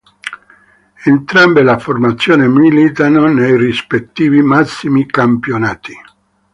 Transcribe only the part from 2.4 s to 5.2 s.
militano nei rispettivi massimi